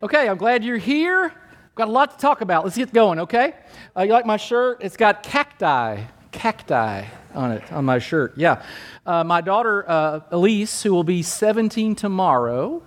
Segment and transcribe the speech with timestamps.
[0.00, 1.24] Okay, I'm glad you're here.
[1.24, 2.62] I've Got a lot to talk about.
[2.62, 3.54] Let's get going, okay?
[3.96, 4.78] Uh, you like my shirt?
[4.80, 8.34] It's got cacti, cacti on it, on my shirt.
[8.36, 8.62] Yeah.
[9.04, 12.80] Uh, my daughter, uh, Elise, who will be 17 tomorrow,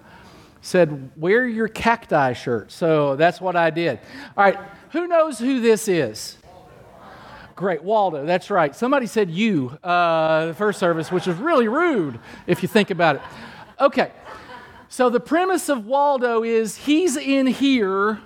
[0.62, 2.72] said, Wear your cacti shirt.
[2.72, 4.00] So that's what I did.
[4.38, 4.58] All right,
[4.92, 6.38] who knows who this is?
[7.58, 8.74] Great, Waldo, that's right.
[8.74, 13.18] Somebody said you, uh, the first service, which is really rude if you think about
[13.18, 13.22] it.
[13.82, 14.12] Okay,
[14.92, 18.20] so the premise of Waldo is he's in here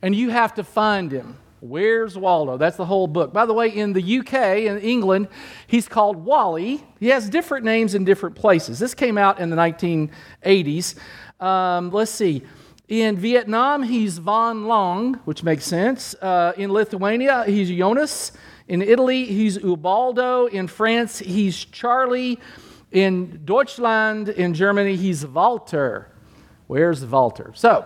[0.00, 1.36] and you have to find him.
[1.60, 2.56] Where's Waldo?
[2.56, 3.34] That's the whole book.
[3.34, 5.28] By the way, in the UK, in England,
[5.66, 6.82] he's called Wally.
[6.98, 8.78] He has different names in different places.
[8.78, 10.94] This came out in the 1980s.
[11.40, 12.42] Um, let's see.
[12.88, 16.14] In Vietnam, he's Von Long, which makes sense.
[16.14, 18.32] Uh, in Lithuania, he's Jonas.
[18.66, 20.46] In Italy, he's Ubaldo.
[20.46, 22.40] In France, he's Charlie.
[22.96, 26.10] In Deutschland, in Germany, he's Walter.
[26.66, 27.52] Where's Walter?
[27.54, 27.84] So,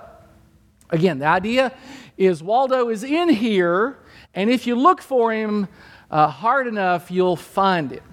[0.89, 1.73] again, the idea
[2.17, 3.99] is Waldo is in here,
[4.35, 5.67] and if you look for him
[6.13, 8.05] uh, hard enough, you'll find him.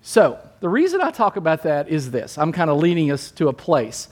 [0.00, 3.46] So, the reason I talk about that is this I'm kind of leading us to
[3.46, 4.08] a place.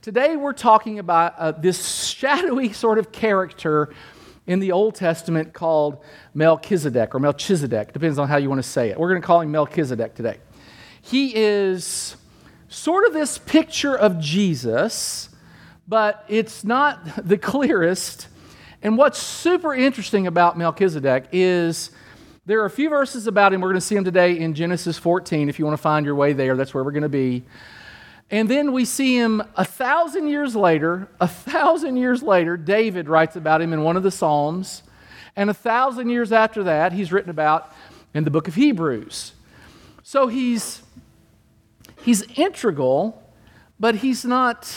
[0.00, 3.92] Today, we're talking about uh, this shadowy sort of character
[4.46, 6.04] in the Old Testament called
[6.34, 8.96] Melchizedek or Melchizedek, depends on how you want to say it.
[8.96, 10.38] We're going to call him Melchizedek today.
[11.06, 12.16] He is
[12.68, 15.28] sort of this picture of Jesus,
[15.86, 18.28] but it's not the clearest.
[18.82, 21.90] And what's super interesting about Melchizedek is
[22.46, 23.60] there are a few verses about him.
[23.60, 25.50] We're going to see him today in Genesis 14.
[25.50, 27.44] If you want to find your way there, that's where we're going to be.
[28.30, 31.08] And then we see him a thousand years later.
[31.20, 34.82] A thousand years later, David writes about him in one of the Psalms.
[35.36, 37.70] And a thousand years after that, he's written about
[38.14, 39.32] in the book of Hebrews.
[40.02, 40.82] So he's
[42.04, 43.22] he's integral,
[43.80, 44.72] but he's not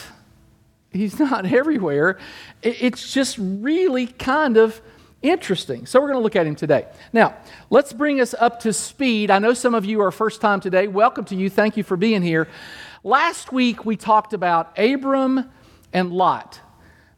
[0.92, 2.18] he's not everywhere.
[2.62, 4.82] It's just really kind of
[5.22, 5.86] interesting.
[5.86, 6.88] So we're going to look at him today.
[7.12, 7.38] Now,
[7.70, 9.32] let's bring us up to speed.
[9.32, 10.88] I know some of you are first time today.
[10.88, 11.50] Welcome to you.
[11.50, 12.48] Thank you for being here.
[13.04, 15.50] Last week we talked about Abram
[15.94, 16.62] and Lot.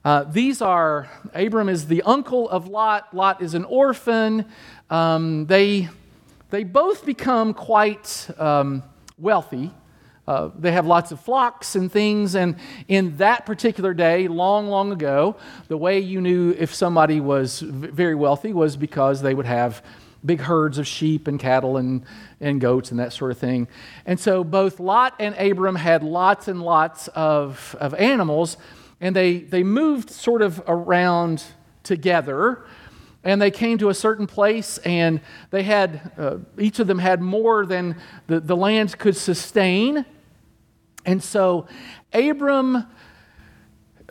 [0.04, 3.14] Uh, these are, Abram is the uncle of Lot.
[3.14, 4.46] Lot is an orphan.
[4.90, 5.90] Um, they,
[6.52, 8.84] they both become quite um,
[9.18, 9.72] wealthy.
[10.30, 12.36] Uh, they have lots of flocks and things.
[12.36, 12.58] And
[12.88, 15.38] in that particular day, long, long ago,
[15.70, 19.84] the way you knew if somebody was very wealthy was because they would have
[20.24, 22.04] big herds of sheep and cattle and,
[22.40, 23.68] and goats and that sort of thing.
[24.06, 28.56] And so both Lot and Abram had lots and lots of, of animals,
[29.02, 31.44] and they, they moved sort of around
[31.82, 32.64] together
[33.24, 37.20] and they came to a certain place and they had uh, each of them had
[37.20, 37.96] more than
[38.28, 40.06] the, the land could sustain
[41.06, 41.68] and so
[42.14, 42.86] Abram,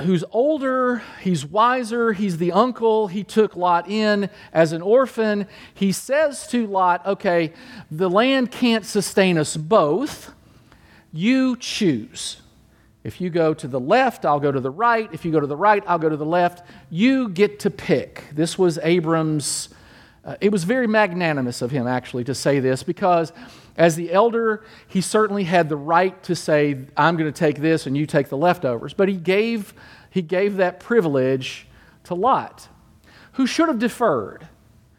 [0.00, 5.46] who's older, he's wiser, he's the uncle, he took Lot in as an orphan.
[5.74, 7.52] He says to Lot, Okay,
[7.90, 10.32] the land can't sustain us both.
[11.12, 12.42] You choose.
[13.04, 15.08] If you go to the left, I'll go to the right.
[15.12, 16.66] If you go to the right, I'll go to the left.
[16.90, 18.24] You get to pick.
[18.32, 19.70] This was Abram's,
[20.24, 23.32] uh, it was very magnanimous of him actually to say this because
[23.78, 27.86] as the elder, he certainly had the right to say, I'm going to take this
[27.86, 28.92] and you take the leftovers.
[28.92, 29.72] But he gave,
[30.10, 31.68] he gave that privilege
[32.04, 32.68] to Lot,
[33.32, 34.48] who should have deferred.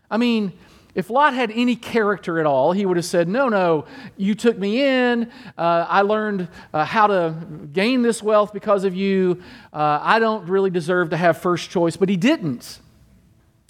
[0.10, 0.54] I mean,
[0.96, 3.86] if Lot had any character at all, he would have said, No, no,
[4.18, 5.30] you took me in.
[5.58, 7.36] Uh, I learned uh, how to
[7.72, 9.44] gain this wealth because of you.
[9.72, 11.96] Uh, I don't really deserve to have first choice.
[11.98, 12.80] But he didn't.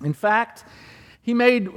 [0.03, 0.63] In fact,
[1.21, 1.67] he made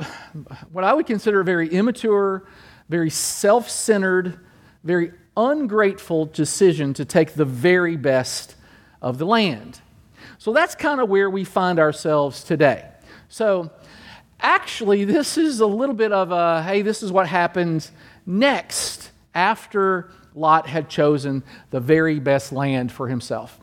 [0.70, 2.46] what I would consider a very immature,
[2.88, 4.38] very self centered,
[4.84, 8.54] very ungrateful decision to take the very best
[9.00, 9.80] of the land.
[10.38, 12.88] So that's kind of where we find ourselves today.
[13.28, 13.70] So,
[14.40, 17.92] actually, this is a little bit of a hey, this is what happens
[18.26, 23.58] next after Lot had chosen the very best land for himself.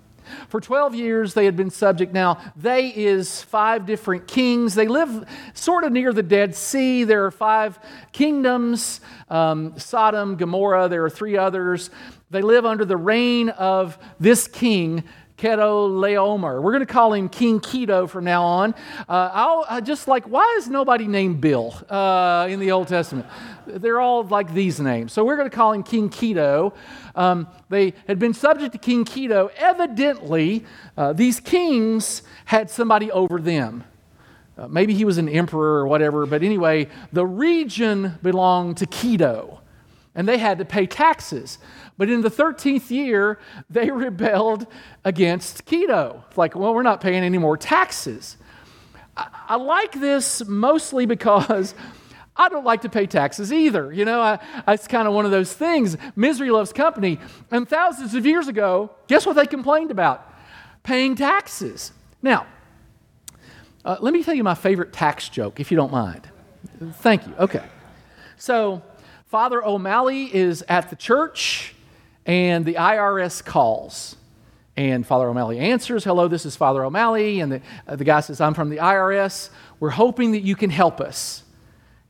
[0.48, 2.14] For 12 years, they had been subject.
[2.14, 4.76] Now, they is five different kings.
[4.76, 7.04] They live sort of near the Dead Sea.
[7.04, 7.80] There are five
[8.12, 11.90] kingdoms um, Sodom, Gomorrah, there are three others.
[12.32, 15.04] They live under the reign of this king
[15.38, 16.62] Chedorlaomer.
[16.62, 18.76] We're going to call him King Keto from now on.
[19.08, 23.26] Uh, I'll I just like, why is nobody named Bill uh, in the Old Testament?
[23.66, 25.14] They're all like these names.
[25.14, 26.74] So we're going to call him King Keto.
[27.20, 29.52] Um, they had been subject to King Keto.
[29.58, 30.64] Evidently,
[30.96, 33.84] uh, these kings had somebody over them.
[34.58, 39.58] Uh, maybe he was an emperor or whatever, but anyway, the region belonged to Keto.
[40.16, 41.60] and they had to pay taxes.
[41.98, 43.38] But in the 13th year,
[43.70, 44.66] they rebelled
[45.04, 45.64] against.
[45.70, 48.38] It's like, well, we're not paying any more taxes.
[49.18, 51.76] I, I like this mostly because
[52.40, 53.92] I don't like to pay taxes either.
[53.92, 54.40] You know, I,
[54.70, 55.98] it's kind of one of those things.
[56.16, 57.20] Misery loves company.
[57.52, 60.26] And thousands of years ago, guess what they complained about?
[60.82, 61.92] Paying taxes.
[62.22, 62.48] Now,
[63.84, 66.30] uh, let me tell you my favorite tax joke, if you don't mind.
[66.94, 67.34] Thank you.
[67.38, 67.64] Okay.
[68.38, 68.82] So,
[69.28, 71.76] Father O'Malley is at the church,
[72.26, 74.16] and the IRS calls.
[74.78, 77.42] And Father O'Malley answers, Hello, this is Father O'Malley.
[77.42, 79.50] And the, uh, the guy says, I'm from the IRS.
[79.82, 81.44] We're hoping that you can help us.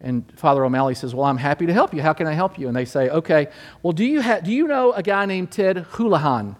[0.01, 2.01] And Father O'Malley says, Well, I'm happy to help you.
[2.01, 2.67] How can I help you?
[2.67, 3.49] And they say, Okay,
[3.83, 6.55] well, do you, ha- do you know a guy named Ted Houlihan?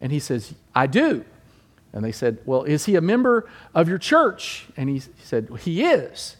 [0.00, 1.24] And he says, I do.
[1.92, 4.66] And they said, Well, is he a member of your church?
[4.76, 6.36] And he, said, well, He is.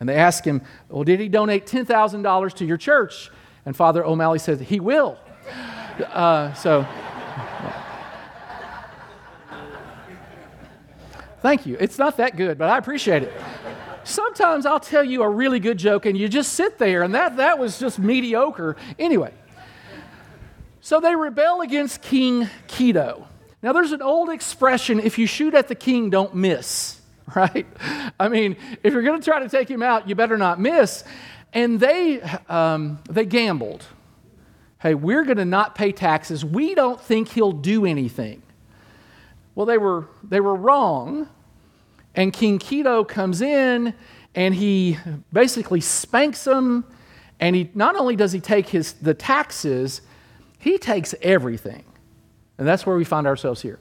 [0.00, 3.30] And they asked him, Well, did he donate $10,000 to your church?
[3.64, 5.18] And Father O'Malley said, He will.
[6.00, 6.84] Uh, so,
[11.42, 11.76] thank you.
[11.78, 13.32] It's not that good, but I appreciate it.
[14.04, 17.38] Sometimes I'll tell you a really good joke and you just sit there, and that,
[17.38, 18.76] that was just mediocre.
[18.98, 19.32] Anyway,
[20.80, 23.26] so they rebel against King Kido.
[23.62, 27.00] Now, there's an old expression if you shoot at the king, don't miss,
[27.34, 27.66] right?
[28.20, 31.02] I mean, if you're going to try to take him out, you better not miss.
[31.54, 33.86] And they, um, they gambled.
[34.80, 36.44] Hey, we're going to not pay taxes.
[36.44, 38.42] We don't think he'll do anything.
[39.54, 41.28] Well, they were, they were wrong
[42.14, 43.94] and King Kido comes in
[44.34, 44.98] and he
[45.32, 46.84] basically spanks them.
[47.40, 50.00] And he not only does he take his, the taxes,
[50.58, 51.84] he takes everything.
[52.58, 53.78] And that's where we find ourselves here.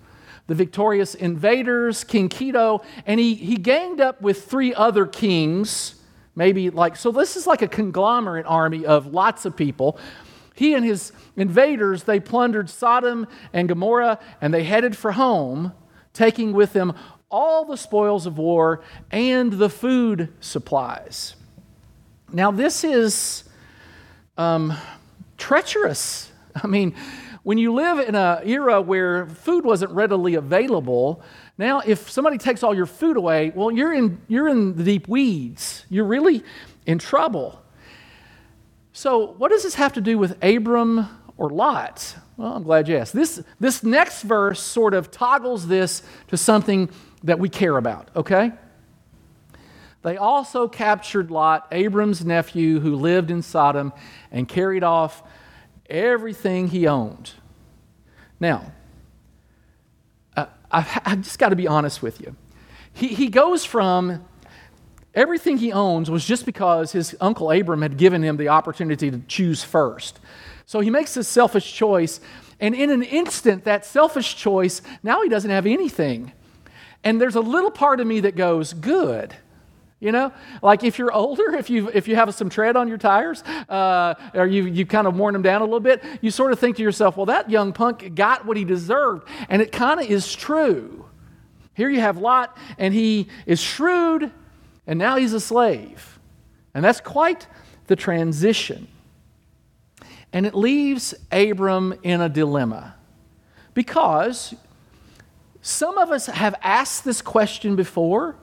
[0.48, 5.96] The victorious invaders, King Kido, and he, he ganged up with three other kings,
[6.36, 9.98] maybe like, so this is like a conglomerate army of lots of people.
[10.56, 15.72] He and his invaders, they plundered Sodom and Gomorrah, and they headed for home,
[16.12, 16.94] taking with them
[17.34, 21.36] all the spoils of war and the food supplies.
[22.32, 23.44] Now, this is
[24.38, 24.74] um,
[25.38, 26.32] treacherous.
[26.64, 26.96] I mean,
[27.42, 31.24] when you live in an era where food wasn't readily available,
[31.58, 35.08] now if somebody takes all your food away, well, you're in, you're in the deep
[35.08, 35.86] weeds.
[35.90, 36.44] You're really
[36.86, 37.60] in trouble.
[38.94, 42.16] So, what does this have to do with Abram or Lot?
[42.38, 43.14] Well, I'm glad you asked.
[43.14, 46.90] This, this next verse sort of toggles this to something
[47.24, 48.52] that we care about, okay?
[50.04, 53.94] They also captured Lot, Abram's nephew, who lived in Sodom,
[54.32, 55.24] and carried off
[55.90, 57.32] everything he owned.
[58.40, 58.74] Now,
[60.36, 62.36] uh, I've, I've just got to be honest with you.
[62.92, 64.26] He, he goes from
[65.16, 69.20] everything he owns was just because his uncle Abram had given him the opportunity to
[69.28, 70.20] choose first.
[70.66, 72.20] So he makes this selfish choice,
[72.60, 76.34] and in an instant, that selfish choice, now he doesn't have anything.
[77.04, 79.36] And there's a little part of me that goes, good.
[80.00, 82.98] You know, like if you're older, if you if you have some tread on your
[82.98, 86.52] tires, uh, or you you kind of worn them down a little bit, you sort
[86.52, 90.02] of think to yourself, well, that young punk got what he deserved, and it kind
[90.02, 91.06] of is true.
[91.74, 94.30] Here you have Lot, and he is shrewd,
[94.86, 96.20] and now he's a slave,
[96.74, 97.48] and that's quite
[97.88, 98.90] the transition.
[100.34, 102.96] And it leaves Abram in a dilemma
[103.74, 104.54] because
[105.66, 108.36] some of us have asked this question before,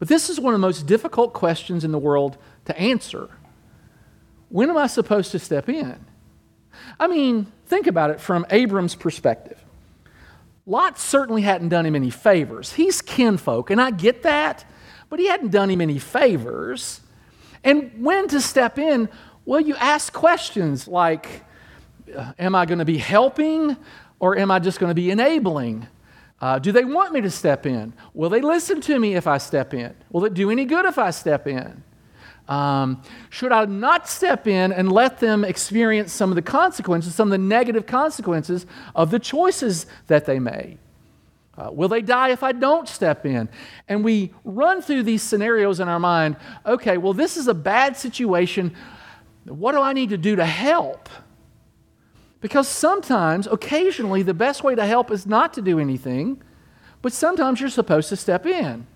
[0.00, 3.30] but this is one of the most difficult questions in the world to answer.
[4.48, 6.04] When am I supposed to step in?
[6.98, 9.62] I mean, think about it from Abram's perspective.
[10.66, 12.72] Lot certainly hadn't done him any favors.
[12.72, 14.64] He's kinfolk, and I get that,
[15.08, 17.00] but he hadn't done him any favors.
[17.62, 19.08] And when to step in?
[19.44, 21.44] Well, you ask questions like
[22.12, 23.76] uh, Am I going to be helping
[24.18, 25.86] or am I just going to be enabling?
[26.40, 27.94] Uh, do they want me to step in?
[28.12, 29.94] Will they listen to me if I step in?
[30.10, 31.82] Will it do any good if I step in?
[32.48, 37.28] Um, should I not step in and let them experience some of the consequences, some
[37.28, 40.78] of the negative consequences of the choices that they made?
[41.56, 43.48] Uh, will they die if I don't step in?
[43.88, 47.96] And we run through these scenarios in our mind okay, well, this is a bad
[47.96, 48.74] situation.
[49.44, 51.08] What do I need to do to help?
[52.46, 56.40] Because sometimes, occasionally, the best way to help is not to do anything,
[57.02, 58.86] but sometimes you're supposed to step in.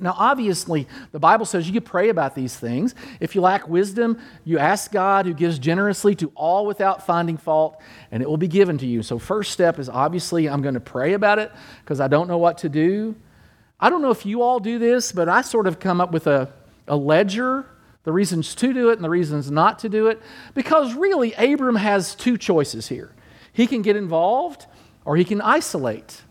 [0.00, 2.96] Now, obviously, the Bible says you can pray about these things.
[3.20, 7.80] If you lack wisdom, you ask God, who gives generously to all without finding fault,
[8.10, 9.04] and it will be given to you.
[9.04, 11.52] So, first step is obviously I'm going to pray about it
[11.84, 13.14] because I don't know what to do.
[13.78, 16.26] I don't know if you all do this, but I sort of come up with
[16.26, 16.52] a,
[16.88, 17.64] a ledger
[18.06, 20.22] the reasons to do it and the reasons not to do it,
[20.54, 23.12] because really, Abram has two choices here.
[23.52, 24.66] He can get involved
[25.04, 26.22] or he can isolate.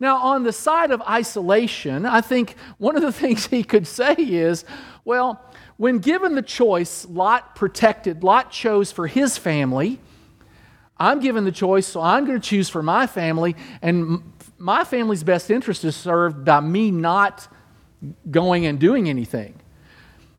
[0.00, 4.16] Now, on the side of isolation, I think one of the things he could say
[4.18, 4.64] is,
[5.04, 5.40] well,
[5.76, 10.00] when given the choice, Lot protected, Lot chose for his family.
[10.98, 14.20] I'm given the choice, so I'm going to choose for my family, and
[14.58, 17.46] my family's best interest is served by me not
[18.28, 19.60] going and doing anything.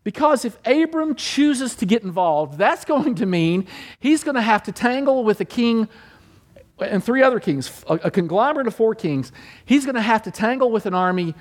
[0.06, 3.68] Because if Abram chooses to get involved, that's going to mean
[4.00, 5.90] he's going to have to tangle with a king
[6.80, 9.32] and three other kings, a, conglomerate of four kings.
[9.66, 11.34] He's going to have to tangle with an army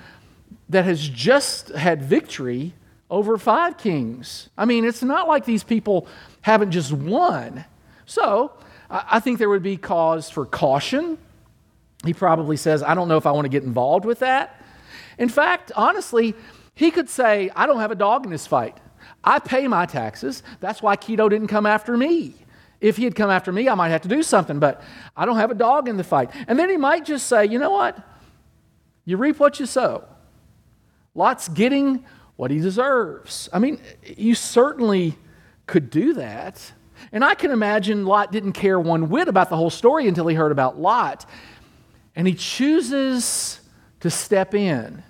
[0.71, 2.73] that has just had victory
[3.11, 4.49] over five kings.
[4.57, 6.07] I mean, it's not like these people
[6.41, 7.67] haven't just won.
[8.07, 8.53] So
[8.89, 11.19] I think there would be cause for caution.
[12.07, 14.65] He probably says, I don't know if I want to get involved with that.
[15.19, 16.35] In fact, honestly,
[16.75, 18.77] he could say, I don't have a dog in this fight.
[19.23, 20.43] I pay my taxes.
[20.61, 22.35] That's why Keto didn't come after me.
[22.81, 24.83] If he had come after me, I might have to do something, but
[25.17, 26.31] I don't have a dog in the fight.
[26.49, 27.97] And then he might just say, you know what?
[29.05, 30.05] You reap what you sow.
[31.15, 32.05] Lot's getting
[32.37, 33.49] what he deserves.
[33.53, 35.17] I mean, you certainly
[35.67, 36.73] could do that.
[37.13, 40.35] And I can imagine Lot didn't care one whit about the whole story until he
[40.35, 41.29] heard about Lot.
[42.17, 43.61] And he chooses
[44.01, 45.03] to step in.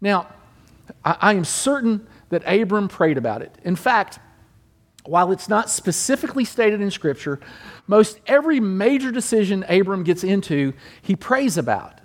[0.00, 0.28] Now,
[1.04, 3.54] I, I am certain that Abram prayed about it.
[3.64, 4.18] In fact,
[5.04, 7.38] while it's not specifically stated in Scripture,
[7.86, 12.00] most every major decision Abram gets into, he prays about.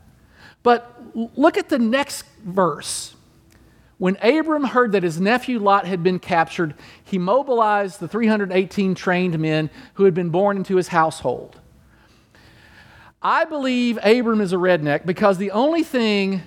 [0.63, 3.15] But look at the next verse.
[3.97, 9.39] When Abram heard that his nephew Lot had been captured, he mobilized the 318 trained
[9.39, 11.59] men who had been born into his household.
[13.21, 16.43] I believe Abram is a redneck because the only thing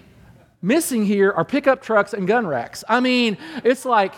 [0.62, 2.85] missing here are pickup trucks and gun racks.
[2.88, 4.14] I mean, it's like,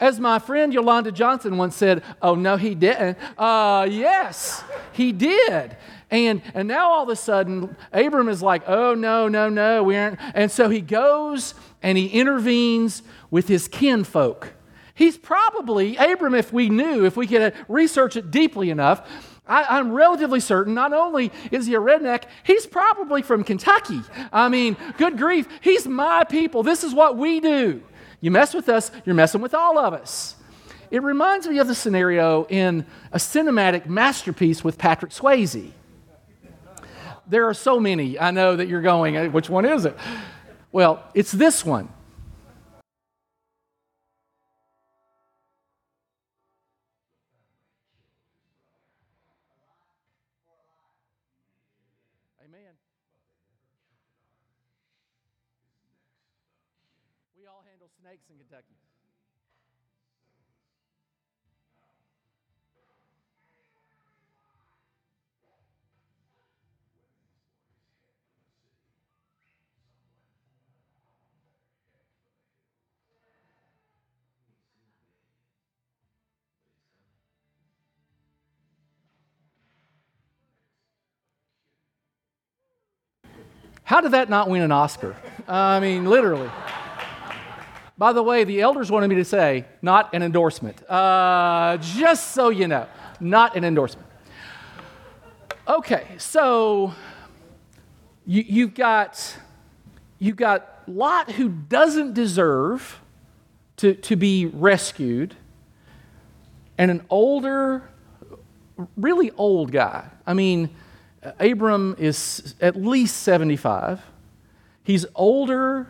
[0.00, 3.18] as my friend Yolanda Johnson once said, oh, no, he didn't.
[3.36, 5.76] Uh, yes, he did.
[6.10, 9.96] And, and now all of a sudden, Abram is like, oh, no, no, no, we
[9.96, 10.18] aren't.
[10.34, 14.54] And so he goes and he intervenes with his kinfolk.
[14.94, 19.08] He's probably, Abram, if we knew, if we could research it deeply enough,
[19.50, 24.00] I, am relatively certain not only is he a redneck, he's probably from Kentucky.
[24.32, 26.62] I mean, good grief, he's my people.
[26.62, 27.82] This is what we do.
[28.20, 30.36] You mess with us, you're messing with all of us.
[30.92, 35.72] It reminds me of the scenario in a cinematic masterpiece with Patrick Swayze.
[37.26, 38.18] There are so many.
[38.18, 39.96] I know that you're going, which one is it?
[40.72, 41.88] Well, it's this one.
[52.50, 52.74] Amen.
[57.38, 58.74] We all handle snakes in Kentucky.
[83.90, 85.16] How did that not win an Oscar?
[85.48, 86.48] I mean, literally.
[87.98, 90.80] By the way, the elders wanted me to say, not an endorsement.
[90.88, 92.86] Uh, just so you know,
[93.18, 94.06] not an endorsement.
[95.66, 96.94] Okay, so
[98.24, 99.36] you, you've got
[100.20, 103.00] you've got Lot who doesn't deserve
[103.78, 105.34] to, to be rescued,
[106.78, 107.90] and an older,
[108.96, 110.08] really old guy.
[110.24, 110.70] I mean,
[111.22, 114.00] Abram is at least 75.
[114.82, 115.88] He's older,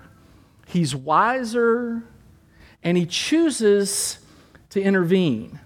[0.66, 2.02] he's wiser,
[2.82, 4.18] and he chooses
[4.70, 5.60] to intervene.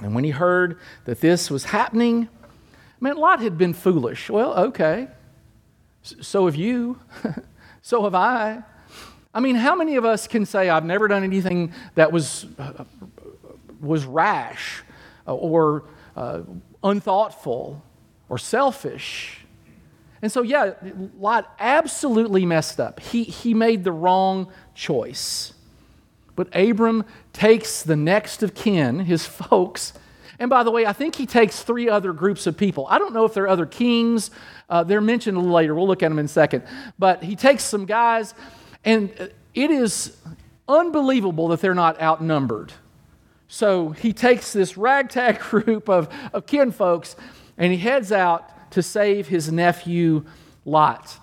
[0.00, 2.28] And when he heard that this was happening,
[3.00, 4.28] I mean, Lot had been foolish.
[4.28, 5.08] Well, okay.
[6.02, 7.00] So have you.
[7.82, 8.62] so have I.
[9.34, 12.84] I mean, how many of us can say, I've never done anything that was, uh,
[13.80, 14.82] was rash
[15.26, 16.42] or uh,
[16.82, 17.82] unthoughtful
[18.28, 19.40] or selfish.
[20.22, 20.74] And so, yeah,
[21.18, 23.00] Lot absolutely messed up.
[23.00, 25.52] He, he made the wrong choice.
[26.34, 29.92] But Abram takes the next of kin, his folks,
[30.38, 32.86] and by the way, I think he takes three other groups of people.
[32.90, 34.30] I don't know if they're other kings.
[34.68, 35.74] Uh, they're mentioned a little later.
[35.74, 36.64] We'll look at them in a second.
[36.98, 38.34] But he takes some guys,
[38.84, 39.10] and
[39.54, 40.16] it is
[40.68, 42.72] unbelievable that they're not outnumbered.
[43.48, 47.16] So he takes this ragtag group of, of kin folks
[47.58, 50.24] and he heads out to save his nephew
[50.64, 51.18] Lot.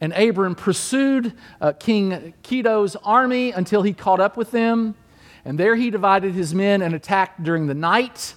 [0.00, 4.94] And Abram pursued uh, King Kedor's army until he caught up with them.
[5.44, 8.34] And there he divided his men and attacked during the night.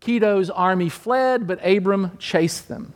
[0.00, 2.92] Kedor's army fled, but Abram chased them.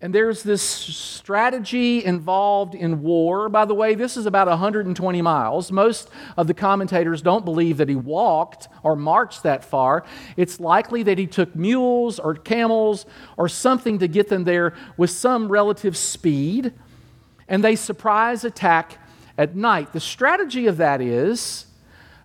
[0.00, 3.48] And there's this strategy involved in war.
[3.48, 5.72] By the way, this is about 120 miles.
[5.72, 10.04] Most of the commentators don't believe that he walked or marched that far.
[10.36, 15.10] It's likely that he took mules or camels or something to get them there with
[15.10, 16.72] some relative speed.
[17.48, 18.98] And they surprise attack
[19.36, 19.92] at night.
[19.92, 21.66] The strategy of that is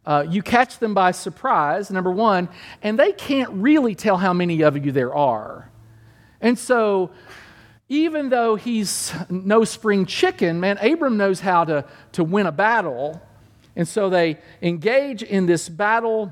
[0.05, 2.49] uh, you catch them by surprise, number one,
[2.83, 5.71] and they can't really tell how many of you there are.
[6.39, 7.09] And so
[7.93, 13.21] even though he's no spring chicken, man, Abram knows how to, to win a battle.
[13.75, 16.31] And so they engage in this battle.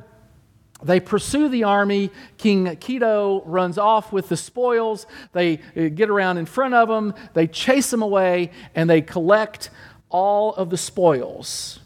[0.82, 2.10] They pursue the army.
[2.40, 5.06] King Kedor runs off with the spoils.
[5.34, 7.14] They uh, get around in front of them.
[7.36, 9.70] They chase them away and they collect
[10.10, 11.80] all of the spoils.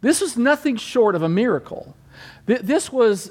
[0.00, 1.94] This was nothing short of a miracle.
[2.46, 3.30] This was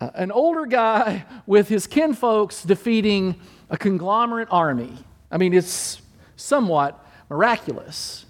[0.00, 3.36] uh, an older guy with his kinfolks defeating
[3.70, 4.98] a conglomerate army.
[5.30, 6.00] I mean, it's
[6.36, 8.26] somewhat miraculous.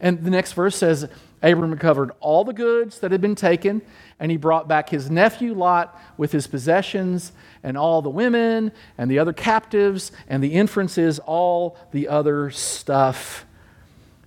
[0.00, 1.08] And the next verse says
[1.42, 3.82] Abram recovered all the goods that had been taken,
[4.18, 7.32] and he brought back his nephew Lot with his possessions,
[7.62, 13.44] and all the women, and the other captives, and the inferences, all the other stuff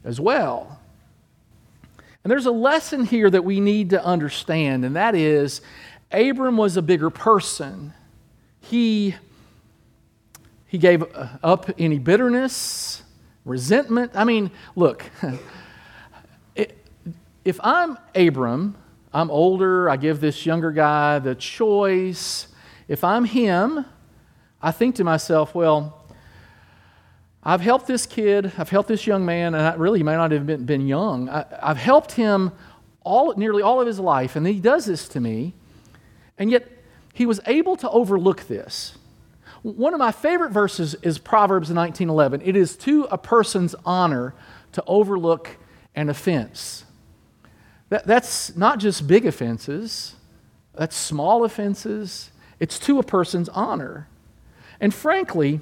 [0.03, 0.79] as well.
[2.23, 5.61] And there's a lesson here that we need to understand, and that is
[6.11, 7.93] Abram was a bigger person.
[8.61, 9.15] He
[10.75, 13.01] he gave uh, up any bitterness,
[13.45, 14.11] resentment.
[14.13, 15.05] I mean, look,
[17.45, 18.75] if I'm Abram,
[19.13, 22.49] I'm older, I give this younger guy the choice.
[22.89, 23.85] If I'm him,
[24.61, 26.05] I think to myself, well,
[27.41, 30.31] I've helped this kid, I've helped this young man, and I, really, he may not
[30.31, 31.29] have been, been young.
[31.29, 32.51] I, have helped him
[33.01, 35.53] all, nearly all of his life, and he does this to me,
[36.37, 36.69] and yet
[37.13, 38.97] he was able to overlook this.
[39.65, 42.39] One of my favorite verses is Proverbs 19:11.
[42.45, 44.35] It is to a person's honor
[44.73, 45.57] to overlook
[45.95, 46.85] an offense.
[47.89, 50.17] That, that's not just big offenses,
[50.75, 52.29] that's small offenses.
[52.59, 54.07] It's to a person's honor.
[54.79, 55.61] And frankly,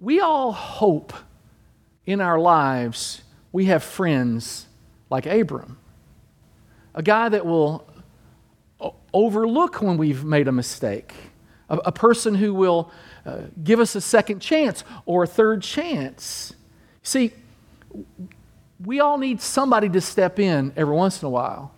[0.00, 1.12] we all hope
[2.06, 3.20] in our lives
[3.52, 4.68] we have friends
[5.10, 5.76] like Abram,
[6.94, 7.91] a guy that will
[9.12, 11.14] overlook when we've made a mistake,
[11.68, 12.90] a, a person who will
[13.24, 16.52] uh, give us a second chance or a third chance.
[17.02, 17.32] See,
[18.84, 21.72] we all need somebody to step in every once in a while.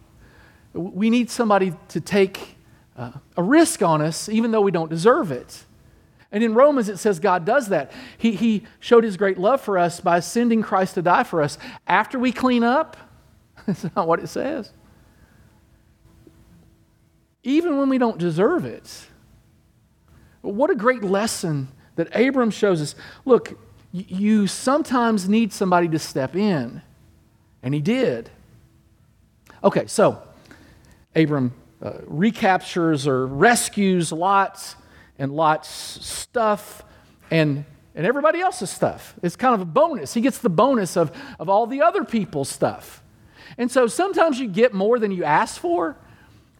[0.72, 2.56] We need somebody to take
[2.96, 5.64] uh, a risk on us, even though we don't deserve it.
[6.32, 7.92] And in Romans, it says God does that.
[8.18, 11.58] He, he showed his great love for us by sending Christ to die for us.
[11.86, 12.96] After we clean up,
[13.66, 14.72] that's not what it says
[17.44, 19.06] even when we don't deserve it.
[20.40, 22.94] What a great lesson that Abram shows us.
[23.24, 23.58] Look,
[23.92, 26.82] you sometimes need somebody to step in,
[27.62, 28.30] and he did.
[29.62, 30.20] Okay, so
[31.14, 34.76] Abram uh, recaptures or rescues Lot's
[35.18, 36.82] and Lot's stuff
[37.30, 39.14] and, and everybody else's stuff.
[39.22, 40.12] It's kind of a bonus.
[40.12, 43.02] He gets the bonus of, of all the other people's stuff.
[43.56, 45.96] And so sometimes you get more than you ask for.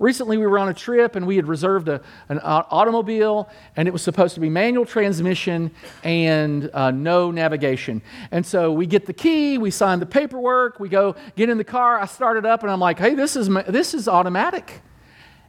[0.00, 3.92] Recently, we were on a trip and we had reserved a, an automobile, and it
[3.92, 5.70] was supposed to be manual transmission
[6.02, 8.02] and uh, no navigation.
[8.32, 11.64] And so we get the key, we sign the paperwork, we go get in the
[11.64, 12.00] car.
[12.00, 14.82] I start it up, and I'm like, hey, this is, this is automatic.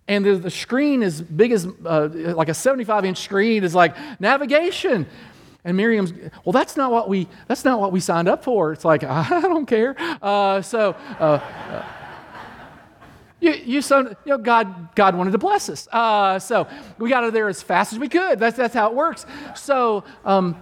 [0.08, 3.96] And the, the screen is big as uh, like a 75 inch screen is like
[4.20, 5.08] navigation.
[5.64, 8.72] And Miriam's, well, that's not what we, that's not what we signed up for.
[8.72, 9.96] It's like, I don't care.
[10.22, 11.84] Uh, so, uh,
[13.46, 15.88] you, you, so, you know, God, God wanted to bless us.
[15.92, 18.40] Uh, so we got out of there as fast as we could.
[18.40, 19.26] That's, that's how it works.
[19.56, 20.62] So um,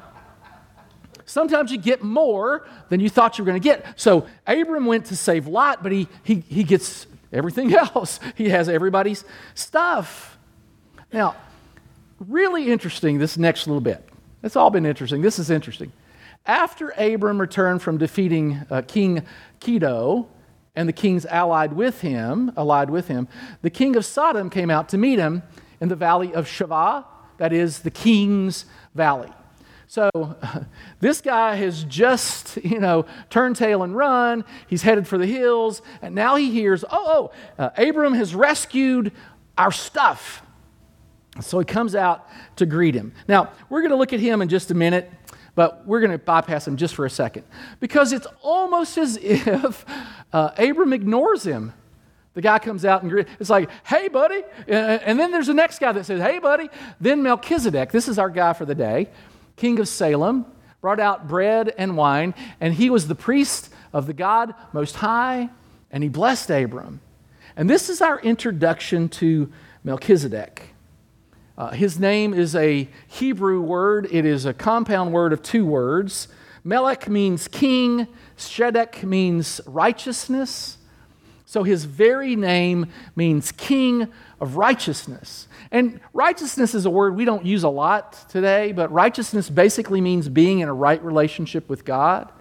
[1.26, 3.98] sometimes you get more than you thought you were going to get.
[4.00, 8.20] So Abram went to save Lot, but he, he, he gets everything else.
[8.36, 9.24] He has everybody's
[9.56, 10.38] stuff.
[11.14, 11.36] Now,
[12.20, 14.04] really interesting, this next little bit.
[14.44, 15.22] It's all been interesting.
[15.22, 15.94] This is interesting.
[16.46, 19.24] After Abram returned from defeating uh, King
[19.62, 20.26] Kedor,
[20.76, 23.28] and the kings allied with him, allied with him,
[23.62, 25.44] the king of Sodom came out to meet him
[25.80, 27.06] in the valley of Shaveh,
[27.38, 29.30] that is the king's valley.
[29.88, 30.10] So
[31.00, 34.44] this guy has just, you know, turned tail and run.
[34.68, 39.12] He's headed for the hills, and now he hears, oh, oh, uh, Abram has rescued
[39.58, 40.42] our stuff.
[41.42, 43.14] So he comes out to greet him.
[43.28, 45.12] Now, we're going to look at him in just a minute,
[45.56, 47.44] But we're going to bypass him just for a second
[47.80, 49.86] because it's almost as if
[50.34, 51.74] uh, Abram ignores him.
[52.34, 54.42] The guy comes out and it's like, hey, buddy.
[54.68, 56.70] And then there's the next guy that says, hey, buddy.
[57.00, 59.10] Then Melchizedek, this is our guy for the day,
[59.56, 60.48] king of Salem,
[60.82, 65.50] brought out bread and wine, and he was the priest of the God Most High,
[65.92, 67.00] and he blessed Abram.
[67.56, 69.52] And this is our introduction to
[69.84, 70.73] Melchizedek.
[71.58, 76.28] Uh, his name is a Hebrew word, it is a compound word of two words.
[76.64, 80.78] Melech means king, Shedek means righteousness.
[81.46, 84.08] So his very name means king
[84.42, 85.48] of righteousness.
[85.72, 90.30] And righteousness is a word we don't use a lot today, but righteousness basically means
[90.30, 92.32] being in a right relationship with God.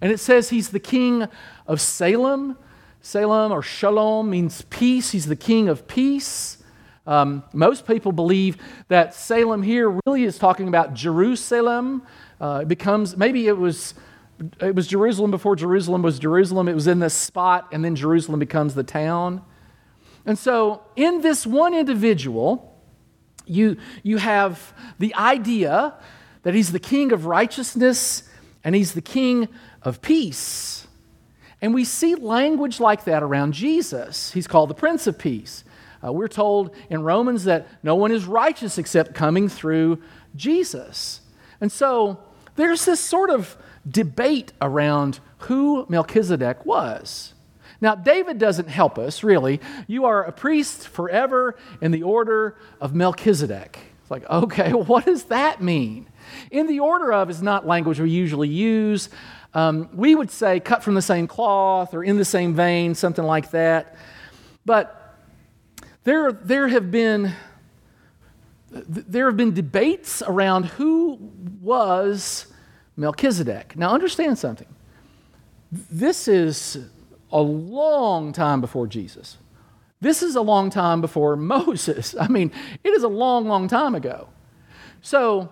[0.00, 1.28] And it says he's the king
[1.66, 2.56] of Salem.
[3.02, 5.10] Salem or Shalom means peace.
[5.10, 6.61] He's the king of peace.
[7.06, 12.02] Um, most people believe that Salem here really is talking about Jerusalem.
[12.40, 13.94] Uh, it becomes, maybe it was,
[14.60, 16.68] it was Jerusalem before Jerusalem was Jerusalem.
[16.68, 19.42] It was in this spot, and then Jerusalem becomes the town.
[20.24, 22.80] And so, in this one individual,
[23.46, 25.94] you, you have the idea
[26.42, 28.28] that he's the king of righteousness
[28.64, 29.48] and he's the king
[29.82, 30.86] of peace.
[31.60, 34.32] And we see language like that around Jesus.
[34.32, 35.64] He's called the Prince of Peace.
[36.04, 40.02] Uh, we're told in Romans that no one is righteous except coming through
[40.34, 41.20] Jesus.
[41.60, 42.18] And so
[42.56, 43.56] there's this sort of
[43.88, 47.34] debate around who Melchizedek was.
[47.80, 49.60] Now, David doesn't help us, really.
[49.88, 53.76] You are a priest forever in the order of Melchizedek.
[54.00, 56.08] It's like, okay, what does that mean?
[56.50, 59.08] In the order of is not language we usually use.
[59.52, 63.24] Um, we would say cut from the same cloth or in the same vein, something
[63.24, 63.96] like that.
[64.64, 65.01] But
[66.04, 67.34] there, there have been
[68.72, 71.18] there have been debates around who
[71.60, 72.46] was
[72.96, 73.76] Melchizedek.
[73.76, 74.68] Now, understand something.
[75.70, 76.78] This is
[77.30, 79.36] a long time before Jesus.
[80.00, 82.14] This is a long time before Moses.
[82.18, 82.50] I mean,
[82.82, 84.28] it is a long, long time ago.
[85.02, 85.50] So,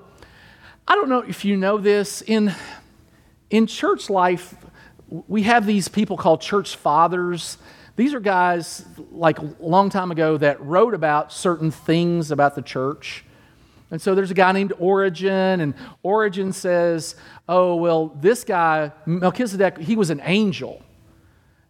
[0.89, 2.23] I don't know if you know this.
[2.23, 2.53] In,
[3.51, 4.55] in church life,
[5.09, 7.59] we have these people called church fathers.
[8.01, 8.83] These are guys
[9.13, 13.27] like a long time ago that wrote about certain things about the church.
[13.91, 17.15] And so there's a guy named Origen, and Origen says,
[17.47, 20.83] Oh, well, this guy, Melchizedek, he was an angel.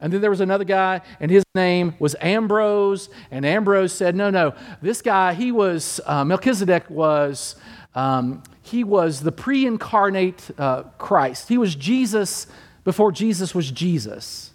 [0.00, 3.08] And then there was another guy, and his name was Ambrose.
[3.32, 7.56] And Ambrose said, No, no, this guy, he was, uh, Melchizedek was,
[7.96, 11.48] um, he was the pre incarnate uh, Christ.
[11.48, 12.46] He was Jesus
[12.84, 14.49] before Jesus was Jesus.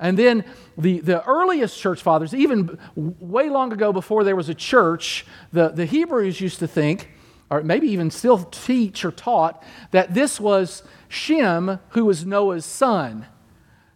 [0.00, 0.44] And then
[0.78, 5.68] the, the earliest church fathers, even way long ago before there was a church, the,
[5.68, 7.10] the Hebrews used to think,
[7.50, 13.26] or maybe even still teach or taught, that this was Shem, who was Noah's son.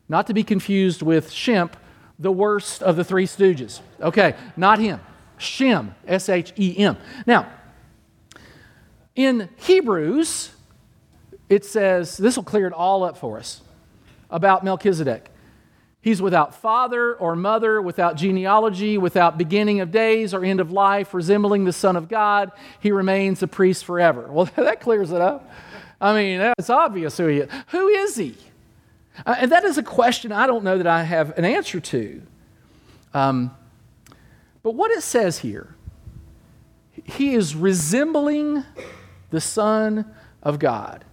[0.08, 1.72] Not to be confused with Shemp,
[2.18, 3.80] the worst of the three stooges.
[4.00, 5.00] Okay, not him.
[5.38, 6.96] Shem, S H E M.
[7.26, 7.50] Now,
[9.16, 10.50] in Hebrews,
[11.48, 13.62] it says, this will clear it all up for us
[14.28, 15.30] about Melchizedek.
[16.04, 21.14] He's without father or mother, without genealogy, without beginning of days or end of life,
[21.14, 22.52] resembling the Son of God.
[22.78, 24.28] He remains a priest forever.
[24.30, 25.50] Well, that clears it up.
[25.98, 27.50] I mean, it's obvious who he is.
[27.68, 28.36] Who is he?
[29.24, 32.20] Uh, and that is a question I don't know that I have an answer to.
[33.14, 33.56] Um,
[34.62, 35.74] but what it says here,
[37.04, 38.62] he is resembling
[39.30, 40.04] the Son
[40.42, 41.06] of God.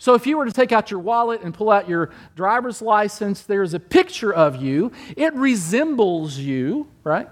[0.00, 3.42] So if you were to take out your wallet and pull out your driver's license,
[3.42, 4.92] there's a picture of you.
[5.14, 7.28] It resembles you, right?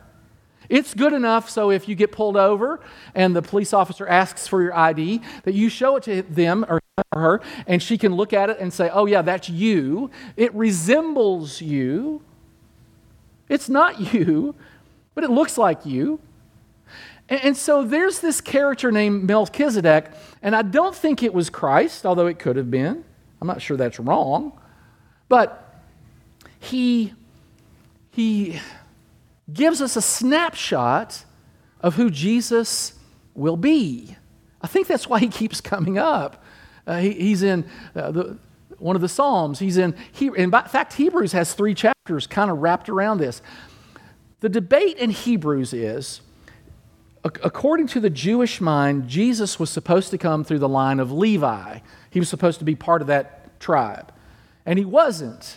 [0.69, 2.81] It's good enough so if you get pulled over
[3.15, 6.83] and the police officer asks for your ID, that you show it to them or
[7.15, 10.11] her and she can look at it and say, oh, yeah, that's you.
[10.37, 12.21] It resembles you.
[13.49, 14.55] It's not you,
[15.15, 16.21] but it looks like you.
[17.29, 20.11] And, and so there's this character named Melchizedek,
[20.43, 23.05] and I don't think it was Christ, although it could have been.
[23.41, 24.59] I'm not sure that's wrong.
[25.29, 25.83] But
[26.59, 27.13] he,
[28.11, 28.61] he
[29.53, 31.25] gives us a snapshot
[31.81, 32.95] of who Jesus
[33.35, 34.17] will be.
[34.61, 36.45] I think that's why he keeps coming up.
[36.87, 37.65] Uh, he, he's in
[37.95, 38.39] uh, the,
[38.79, 39.59] one of the Psalms.
[39.59, 43.43] He's in, he, in fact, Hebrews has three chapters kind of wrapped around this.
[44.41, 46.21] The debate in Hebrews is
[47.43, 51.81] according to the Jewish mind, Jesus was supposed to come through the line of Levi.
[52.11, 54.13] He was supposed to be part of that tribe.
[54.67, 55.57] And he wasn't.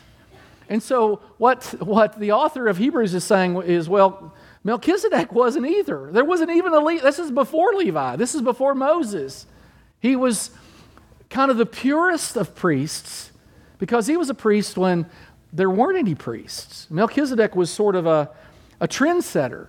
[0.70, 6.10] And so, what, what the author of Hebrews is saying is well, Melchizedek wasn't either.
[6.12, 7.04] There wasn't even a Levi.
[7.04, 9.46] This is before Levi, this is before Moses.
[10.00, 10.52] He was
[11.30, 13.32] kind of the purest of priests
[13.80, 15.08] because he was a priest when
[15.54, 16.88] there weren't any priests.
[16.90, 18.30] Melchizedek was sort of a,
[18.80, 19.68] a trendsetter.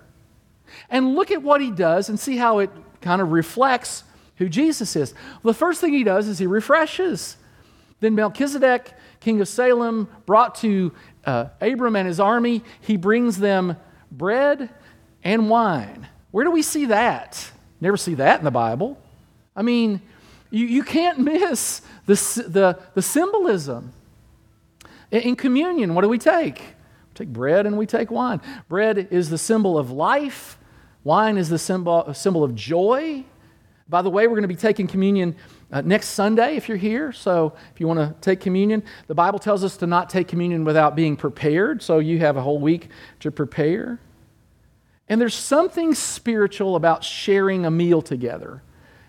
[0.93, 2.69] And look at what he does and see how it
[3.01, 4.03] kind of reflects
[4.37, 5.15] who Jesus is.
[5.43, 7.35] The first thing he does is he refreshes.
[7.99, 10.93] Then Melchizedek, king of Salem, brought to
[11.25, 13.75] uh, Abram and his army, he brings them
[14.11, 14.69] bread
[15.23, 16.07] and wine.
[16.29, 17.51] Where do we see that?
[17.81, 18.99] Never see that in the Bible.
[19.55, 19.99] I mean,
[20.51, 22.15] you, you can't miss the,
[22.47, 23.93] the, the symbolism.
[25.09, 26.59] In, in communion, what do we take?
[26.59, 28.41] We take bread and we take wine.
[28.69, 30.57] Bread is the symbol of life,
[31.03, 33.23] wine is the symbol, symbol of joy.
[33.89, 35.35] By the way, we're going to be taking communion
[35.71, 37.11] uh, next Sunday if you're here.
[37.11, 40.63] So if you want to take communion, the Bible tells us to not take communion
[40.63, 41.81] without being prepared.
[41.81, 42.89] So you have a whole week
[43.19, 43.99] to prepare.
[45.09, 48.61] And there's something spiritual about sharing a meal together.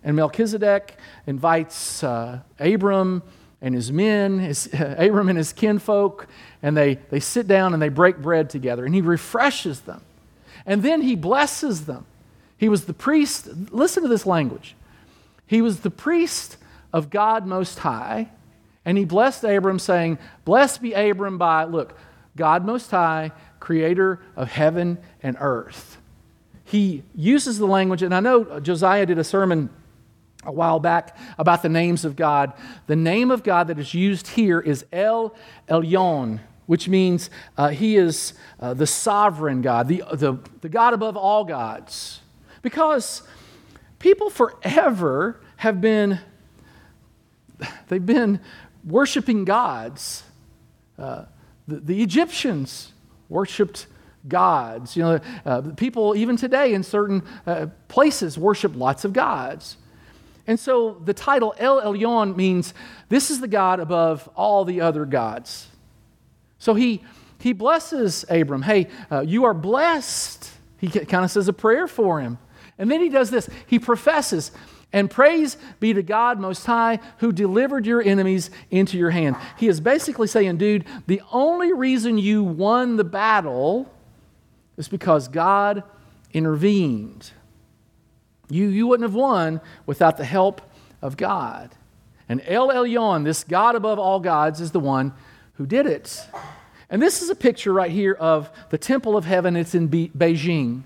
[0.02, 3.22] And Melchizedek invites uh, Abram
[3.62, 6.26] and his men, his, uh, Abram and his kinfolk,
[6.62, 8.84] and they, they sit down and they break bread together.
[8.84, 10.02] And he refreshes them.
[10.66, 12.06] And then he blesses them.
[12.56, 14.74] He was the priest, listen to this language.
[15.46, 16.56] He was the priest
[16.92, 18.30] of God Most High,
[18.84, 21.98] and he blessed Abram, saying, Blessed be Abram by, look,
[22.36, 25.98] God Most High, creator of heaven and earth.
[26.64, 29.70] He uses the language, and I know Josiah did a sermon
[30.44, 32.52] a while back about the names of God.
[32.86, 35.34] The name of God that is used here is El
[35.68, 41.16] Elyon, which means uh, he is uh, the sovereign God, the, the, the God above
[41.16, 42.20] all gods.
[42.62, 43.22] Because
[43.98, 46.18] people forever have been,
[47.88, 48.40] they've been
[48.84, 50.24] worshiping gods.
[50.98, 51.24] Uh,
[51.68, 52.92] the, the, Egyptians
[53.28, 53.86] worshiped
[54.28, 54.96] gods.
[54.96, 59.76] You know, uh, people even today in certain uh, places worship lots of gods.
[60.46, 62.74] And so the title El Elyon means
[63.08, 65.68] this is the God above all the other gods.
[66.64, 67.02] So he,
[67.40, 68.62] he blesses Abram.
[68.62, 70.50] Hey, uh, you are blessed.
[70.78, 72.38] He kind of says a prayer for him.
[72.78, 74.50] And then he does this he professes,
[74.90, 79.36] and praise be to God Most High who delivered your enemies into your hand.
[79.58, 83.92] He is basically saying, dude, the only reason you won the battle
[84.78, 85.82] is because God
[86.32, 87.30] intervened.
[88.48, 90.62] You, you wouldn't have won without the help
[91.02, 91.74] of God.
[92.26, 95.12] And El Elyon, this God above all gods, is the one
[95.54, 96.26] who did it.
[96.90, 99.56] And this is a picture right here of the temple of heaven.
[99.56, 100.82] It's in Be- Beijing.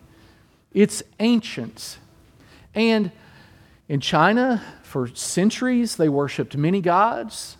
[0.72, 1.98] It's ancient.
[2.74, 3.10] And
[3.88, 7.56] in China, for centuries, they worshiped many gods.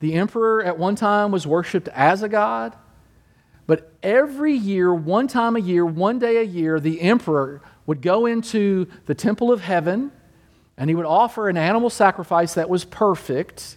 [0.00, 2.74] The emperor at one time was worshiped as a god.
[3.66, 8.26] But every year, one time a year, one day a year, the emperor would go
[8.26, 10.10] into the temple of heaven
[10.76, 13.76] and he would offer an animal sacrifice that was perfect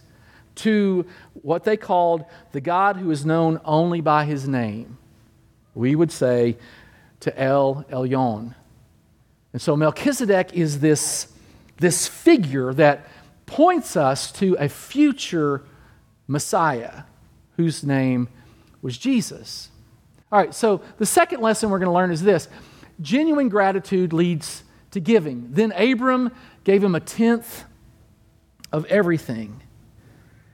[0.56, 4.98] to what they called the God who is known only by his name.
[5.74, 6.56] We would say
[7.20, 8.54] to El Elyon.
[9.52, 11.32] And so Melchizedek is this,
[11.78, 13.06] this figure that
[13.46, 15.62] points us to a future
[16.26, 17.02] Messiah
[17.56, 18.28] whose name
[18.80, 19.68] was Jesus.
[20.30, 22.48] All right, so the second lesson we're going to learn is this
[23.00, 25.48] genuine gratitude leads to giving.
[25.50, 26.32] Then Abram
[26.64, 27.64] gave him a tenth
[28.72, 29.62] of everything.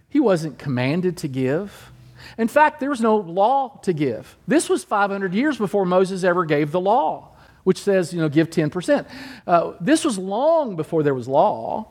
[0.09, 1.93] He wasn't commanded to give.
[2.37, 4.37] In fact, there was no law to give.
[4.47, 7.29] This was 500 years before Moses ever gave the law
[7.69, 9.07] which says, you know, give 10%.
[9.47, 11.87] Uh, this was long before there was law.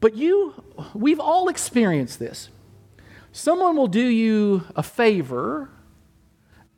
[0.00, 0.54] But you,
[0.94, 2.48] we've all experienced this.
[3.30, 5.68] Someone will do you a favor,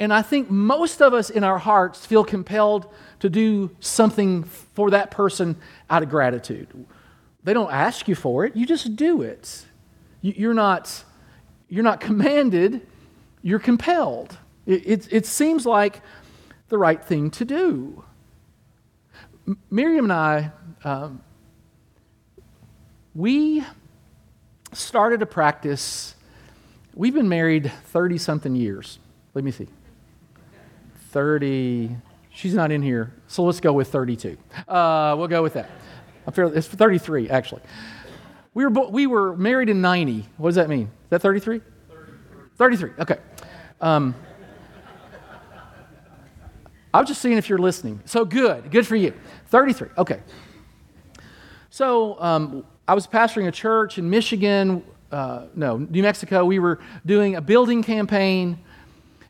[0.01, 4.90] and I think most of us in our hearts feel compelled to do something for
[4.90, 5.55] that person
[5.88, 6.66] out of gratitude.
[7.44, 9.66] They don't ask you for it, you just do it.
[10.20, 11.05] You're not,
[11.68, 12.87] you're not commanded,
[13.42, 14.38] you're compelled.
[14.66, 16.00] It, it, it seems like
[16.68, 18.05] the right thing to do.
[19.70, 20.52] Miriam and I,
[20.85, 21.20] um,
[23.14, 23.64] we
[24.72, 26.14] started a practice.
[26.94, 28.98] We've been married 30 something years.
[29.35, 29.68] Let me see.
[31.11, 31.96] 30.
[32.31, 34.38] She's not in here, so let's go with 32.
[34.66, 35.68] Uh, we'll go with that.
[36.26, 37.62] I'm fairly, it's 33, actually.
[38.54, 40.28] We were, we were married in 90.
[40.37, 40.87] What does that mean?
[40.87, 41.61] Is that 33?
[41.88, 42.48] 33.
[42.56, 43.18] 33, okay.
[43.80, 44.14] Um,
[46.94, 48.00] I was just seeing if you're listening.
[48.04, 48.70] So good.
[48.70, 49.14] Good for you.
[49.46, 49.88] 33.
[49.96, 50.20] Okay.
[51.70, 56.44] So um, I was pastoring a church in Michigan, uh, no, New Mexico.
[56.44, 58.58] We were doing a building campaign.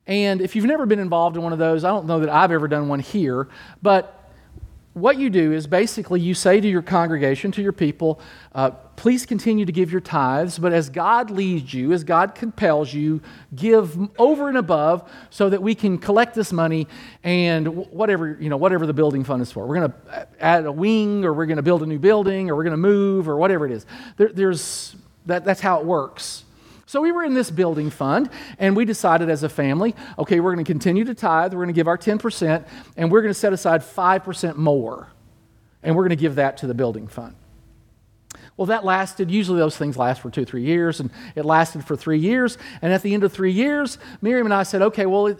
[0.08, 2.50] And if you've never been involved in one of those, I don't know that I've
[2.50, 3.48] ever done one here,
[3.80, 4.21] but
[4.94, 8.20] what you do is basically you say to your congregation, to your people,
[8.54, 12.92] uh, please continue to give your tithes, but as God leads you, as God compels
[12.92, 13.22] you,
[13.54, 16.86] give over and above so that we can collect this money
[17.24, 19.66] and whatever, you know, whatever the building fund is for.
[19.66, 22.56] We're going to add a wing or we're going to build a new building or
[22.56, 23.86] we're going to move or whatever it is.
[24.18, 26.44] There, there's, that, that's how it works.
[26.92, 28.28] So we were in this building fund,
[28.58, 31.68] and we decided as a family okay, we're going to continue to tithe, we're going
[31.68, 32.66] to give our 10%,
[32.98, 35.08] and we're going to set aside 5% more,
[35.82, 37.34] and we're going to give that to the building fund.
[38.58, 41.96] Well, that lasted, usually those things last for two, three years, and it lasted for
[41.96, 42.58] three years.
[42.82, 45.34] And at the end of three years, Miriam and I said, okay, well,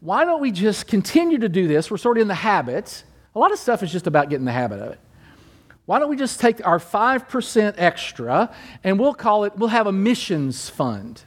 [0.00, 1.88] why don't we just continue to do this?
[1.88, 3.04] We're sort of in the habit.
[3.32, 4.98] A lot of stuff is just about getting the habit of it
[5.86, 9.92] why don't we just take our 5% extra and we'll call it, we'll have a
[9.92, 11.22] missions fund.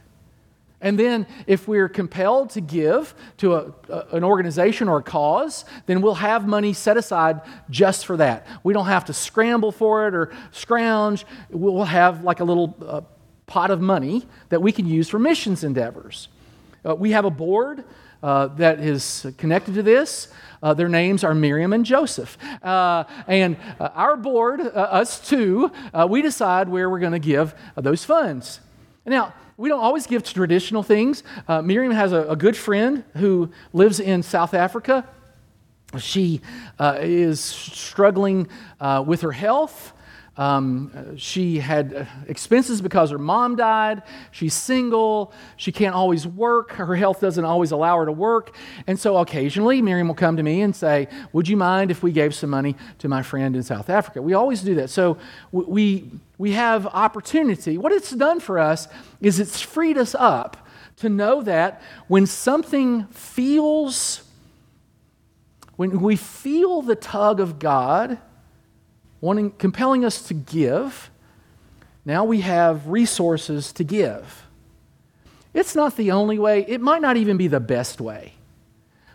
[0.81, 5.65] And then, if we're compelled to give to a, a, an organization or a cause,
[5.87, 8.47] then we'll have money set aside just for that.
[8.63, 11.25] We don't have to scramble for it or scrounge.
[11.49, 13.01] We'll have like a little uh,
[13.45, 16.29] pot of money that we can use for missions endeavors.
[16.87, 17.83] Uh, we have a board
[18.21, 20.27] uh, that is connected to this.
[20.61, 22.37] Uh, their names are Miriam and Joseph.
[22.63, 27.19] Uh, and uh, our board, uh, us two, uh, we decide where we're going to
[27.19, 28.59] give those funds.
[29.05, 31.23] Now, we don't always give to traditional things.
[31.63, 35.05] Miriam has a, a, good friend who lives in South Africa.
[35.97, 36.41] She
[36.79, 38.47] is struggling
[39.05, 39.91] with her health.
[40.39, 44.03] Um, she had expenses because her mom died.
[44.31, 45.33] She's single.
[45.57, 46.71] She can't always work.
[46.71, 48.55] Her health doesn't always allow her to work.
[48.87, 52.13] And so occasionally, Miriam will come to me and say, Would you mind if we
[52.13, 54.21] gave some money to my friend in South Africa?
[54.21, 54.89] We always do that.
[54.89, 55.17] So
[55.51, 57.77] we, we have opportunity.
[57.77, 58.87] What it's done for us
[59.19, 60.55] is it's freed us up
[60.99, 64.23] to know that when something feels,
[65.75, 68.19] when we feel the tug of God,
[69.21, 71.09] wanting, compelling us to give.
[72.05, 74.45] Now we have resources to give.
[75.53, 78.33] It's not the only way, it might not even be the best way.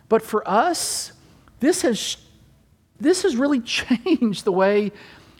[0.08, 1.12] But for us,
[1.60, 2.16] this has,
[3.00, 4.92] this has really changed the way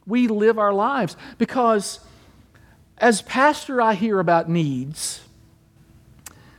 [0.06, 2.00] we live our lives because
[2.98, 5.20] as pastor, I hear about needs.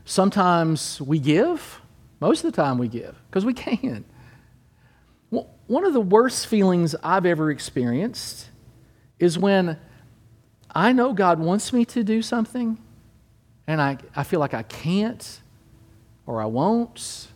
[0.04, 1.82] Sometimes we give,
[2.20, 4.06] most of the time we give, because we can.
[5.67, 8.49] One of the worst feelings I've ever experienced
[9.17, 9.80] is when
[10.69, 12.78] I know God wants me to do something
[13.65, 15.41] and I, I feel like I can't
[16.28, 17.28] or I won't.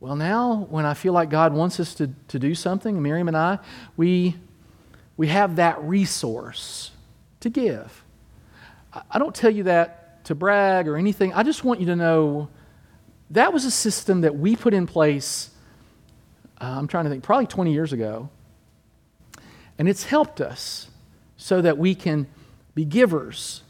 [0.00, 3.36] Well, now, when I feel like God wants us to, to do something, Miriam and
[3.36, 3.60] I,
[3.96, 4.34] we,
[5.16, 6.90] we have that resource
[7.38, 8.04] to give.
[8.92, 11.32] I, I don't tell you that to brag or anything.
[11.34, 12.48] I just want you to know
[13.30, 15.50] that was a system that we put in place
[16.62, 18.28] uh, I'm trying to think, probably 20 years ago.
[19.78, 20.88] And it's helped us
[21.36, 22.28] so that we can
[22.74, 23.62] be givers.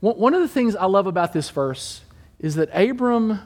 [0.00, 2.02] One of the things I love about this verse
[2.38, 3.40] is that Abram,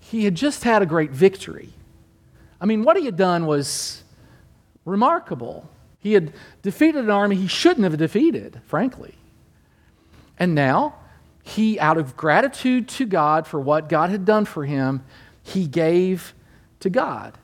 [0.00, 1.70] he had just had a great victory.
[2.60, 4.02] I mean, what he had done was
[4.84, 5.68] remarkable.
[5.98, 9.14] He had defeated an army he shouldn't have defeated, frankly.
[10.38, 10.96] And now,
[11.42, 15.04] he, out of gratitude to God for what God had done for him,
[15.42, 16.34] he gave
[16.80, 17.38] to God.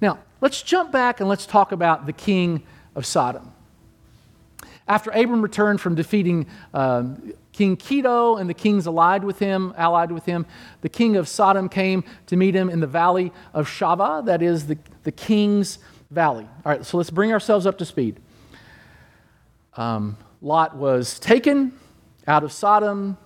[0.00, 3.52] Now, let's jump back and let's talk about the king of Sodom.
[4.88, 10.10] After Abram returned from defeating um, King Kedar and the kings allied with him, allied
[10.10, 10.44] with him,
[10.80, 14.66] the king of Sodom came to meet him in the valley of Shaveh, that is
[14.66, 15.78] the, the king's
[16.10, 16.48] valley.
[16.64, 18.20] All right, so let's bring ourselves up to speed.
[19.76, 21.78] Um, Lot was taken
[22.26, 23.16] out of Sodom.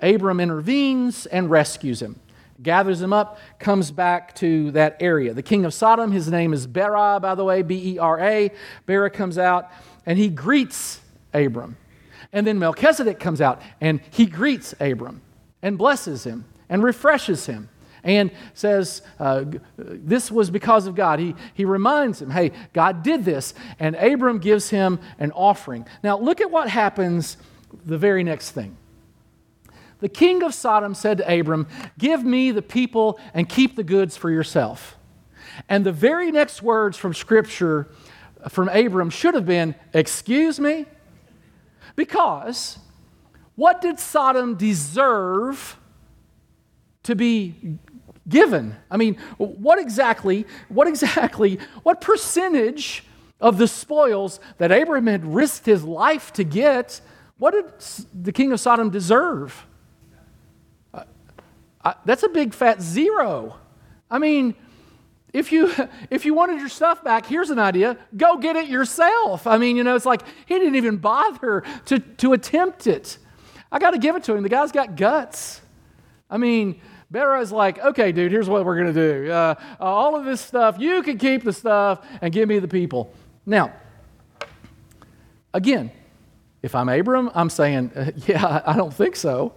[0.00, 2.20] Abram intervenes and rescues him
[2.62, 5.34] gathers them up, comes back to that area.
[5.34, 8.50] The king of Sodom, his name is Bera, by the way, B E R A.
[8.86, 9.70] Bera comes out
[10.04, 11.00] and he greets
[11.34, 11.76] Abram.
[12.32, 15.22] And then Melchizedek comes out and he greets Abram
[15.62, 17.68] and blesses him and refreshes him
[18.04, 19.44] and says, uh,
[19.76, 21.18] This was because of God.
[21.18, 23.52] He, he reminds him, Hey, God did this.
[23.78, 25.86] And Abram gives him an offering.
[26.02, 27.36] Now, look at what happens
[27.84, 28.76] the very next thing.
[30.00, 31.66] The king of Sodom said to Abram,
[31.98, 34.96] Give me the people and keep the goods for yourself.
[35.68, 37.88] And the very next words from Scripture
[38.48, 40.86] from Abram should have been, Excuse me?
[41.94, 42.78] Because
[43.54, 45.78] what did Sodom deserve
[47.04, 47.78] to be
[48.28, 48.76] given?
[48.90, 53.04] I mean, what exactly, what exactly, what percentage
[53.40, 57.00] of the spoils that Abram had risked his life to get,
[57.38, 59.66] what did the king of Sodom deserve?
[62.04, 63.56] That's a big fat zero.
[64.10, 64.54] I mean,
[65.32, 65.72] if you
[66.10, 69.46] if you wanted your stuff back, here's an idea: go get it yourself.
[69.46, 73.18] I mean, you know, it's like he didn't even bother to to attempt it.
[73.70, 74.42] I got to give it to him.
[74.42, 75.60] The guy's got guts.
[76.30, 76.80] I mean,
[77.14, 79.30] is like, okay, dude, here's what we're gonna do.
[79.30, 83.12] Uh, all of this stuff, you can keep the stuff and give me the people.
[83.44, 83.72] Now,
[85.54, 85.90] again,
[86.62, 89.54] if I'm Abram, I'm saying, uh, yeah, I don't think so.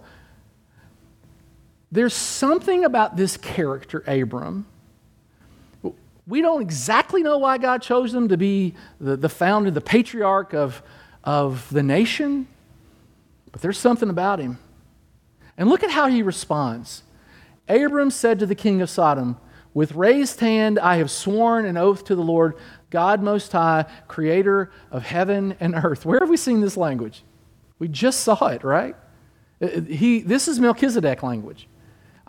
[1.92, 4.66] There's something about this character, Abram.
[6.26, 10.54] We don't exactly know why God chose him to be the, the founder, the patriarch
[10.54, 10.82] of,
[11.24, 12.46] of the nation,
[13.50, 14.58] but there's something about him.
[15.58, 17.02] And look at how he responds.
[17.68, 19.38] Abram said to the king of Sodom,
[19.74, 22.54] With raised hand I have sworn an oath to the Lord,
[22.90, 26.06] God Most High, creator of heaven and earth.
[26.06, 27.24] Where have we seen this language?
[27.80, 28.94] We just saw it, right?
[29.60, 31.66] Uh, he, this is Melchizedek language.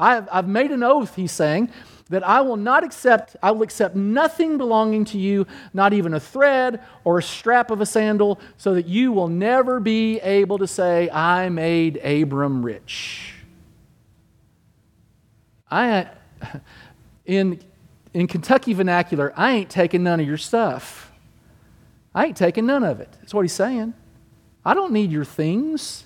[0.02, 1.70] I've, I've made an oath, he's saying,
[2.10, 6.20] that I will not accept, I will accept nothing belonging to you, not even a
[6.20, 10.68] thread or a strap of a sandal, so that you will never be able to
[10.68, 13.36] say, I made Abram rich.
[15.70, 16.10] I,
[17.26, 17.62] in,
[18.14, 21.12] in Kentucky vernacular, I ain't taking none of your stuff.
[22.14, 23.10] I ain't taking none of it.
[23.22, 23.94] That's what he's saying.
[24.66, 26.06] I don't need your things.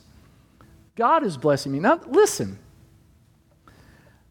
[0.96, 1.80] God is blessing me.
[1.80, 2.60] Now, listen,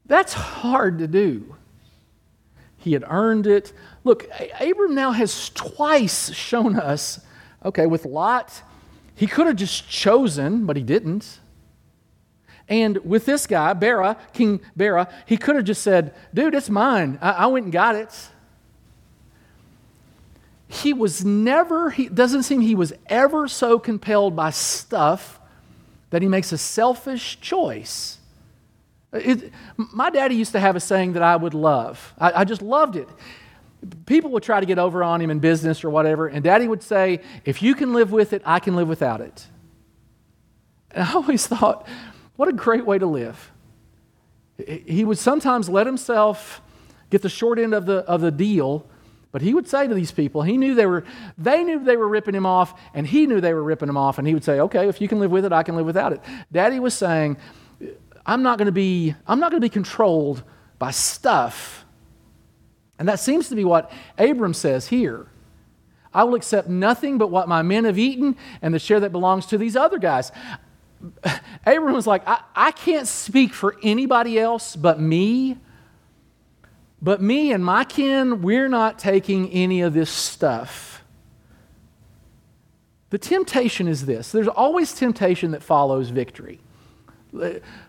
[0.07, 1.57] that's hard to do.
[2.79, 3.73] He had earned it.
[4.05, 4.29] Look,
[4.61, 7.21] Abram now has twice shown us,
[7.65, 8.63] okay, with Lot,
[9.15, 11.41] he could have just chosen, but he didn't.
[12.69, 17.19] And with this guy, Bera, King Bera, he could have just said, dude, it's mine.
[17.21, 18.29] I, I went and got it.
[20.69, 25.39] He was never, he doesn't seem he was ever so compelled by stuff
[26.11, 28.19] that he makes a selfish choice.
[29.15, 32.15] It, my daddy used to have a saying that I would love.
[32.19, 33.09] I, I just loved it.
[34.07, 36.83] People would try to get over on him in business or whatever, and daddy would
[36.83, 39.47] say, If you can live with it, I can live without it.
[40.91, 41.87] And I always thought,
[42.37, 43.53] what a great way to live.
[44.67, 46.63] He would sometimes let himself
[47.11, 48.87] get the short end of the, of the deal,
[49.33, 51.05] but he would say to these people, he knew they were,
[51.37, 54.19] they knew they were ripping him off, and he knew they were ripping him off,
[54.19, 56.13] and he would say, okay, if you can live with it, I can live without
[56.13, 56.21] it.
[56.53, 57.37] Daddy was saying,
[58.27, 60.43] I'm not going to be, I'm not going to be controlled
[60.79, 61.85] by stuff.
[62.99, 65.27] And that seems to be what Abram says here.
[66.13, 69.47] I will accept nothing but what my men have eaten and the share that belongs
[69.47, 70.31] to these other guys.
[71.67, 75.59] Abram was like, I, I can't speak for anybody else but me.
[77.03, 81.05] But me and my kin, we're not taking any of this stuff.
[83.11, 86.61] The temptation is this there's always temptation that follows victory.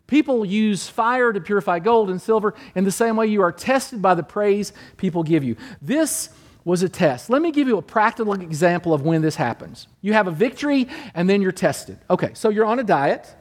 [0.07, 4.01] People use fire to purify gold and silver in the same way you are tested
[4.01, 5.55] by the praise people give you.
[5.81, 6.29] This
[6.63, 7.29] was a test.
[7.29, 9.87] Let me give you a practical example of when this happens.
[10.01, 11.97] You have a victory and then you're tested.
[12.09, 13.33] Okay, so you're on a diet.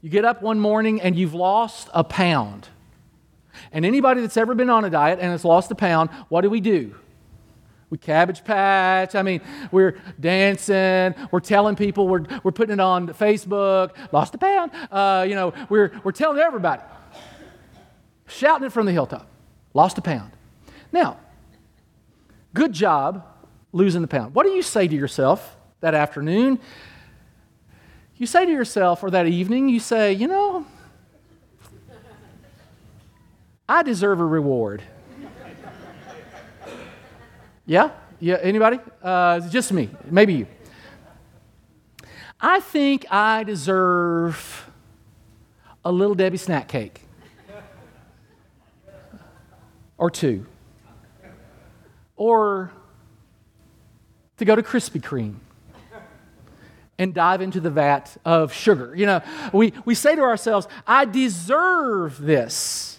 [0.00, 2.68] You get up one morning and you've lost a pound.
[3.72, 6.50] And anybody that's ever been on a diet and has lost a pound, what do
[6.50, 6.94] we do?
[7.90, 9.14] We cabbage patch.
[9.14, 9.40] I mean,
[9.72, 11.14] we're dancing.
[11.30, 12.06] We're telling people.
[12.06, 13.92] We're, we're putting it on Facebook.
[14.12, 14.72] Lost a pound.
[14.90, 16.82] Uh, you know, we're, we're telling everybody.
[18.26, 19.26] Shouting it from the hilltop.
[19.72, 20.32] Lost a pound.
[20.92, 21.18] Now,
[22.52, 23.24] good job
[23.72, 24.34] losing the pound.
[24.34, 26.58] What do you say to yourself that afternoon?
[28.16, 30.66] You say to yourself, or that evening, you say, you know,
[33.68, 34.82] I deserve a reward.
[37.68, 37.90] Yeah?
[38.18, 38.80] Yeah, anybody?
[39.02, 40.46] Uh, just me, maybe you.
[42.40, 44.70] I think I deserve
[45.84, 47.02] a Little Debbie snack cake
[49.98, 50.46] or two,
[52.16, 52.72] or
[54.38, 55.34] to go to Krispy Kreme
[56.98, 58.94] and dive into the vat of sugar.
[58.96, 59.20] You know,
[59.52, 62.98] we, we say to ourselves, I deserve this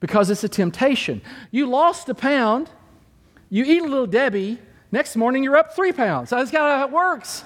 [0.00, 1.20] because it's a temptation.
[1.50, 2.70] You lost a pound
[3.50, 4.58] you eat a Little Debbie,
[4.92, 6.30] next morning you're up three pounds.
[6.30, 7.44] That's how it works.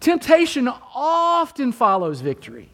[0.00, 2.70] Temptation often follows victory.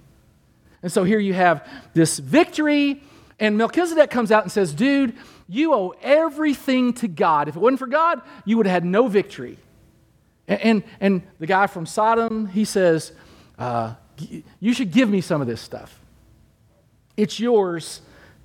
[0.83, 3.03] And so here you have this victory,
[3.41, 5.15] and Melchizedek comes out and says, Dude,
[5.49, 7.49] you owe everything to God.
[7.49, 9.59] If it wasn't for God, you would have had no victory.
[10.47, 13.13] And, and, and the guy from Sodom, he says,
[13.59, 13.95] uh,
[14.61, 15.99] You should give me some of this stuff.
[17.17, 18.03] It's yours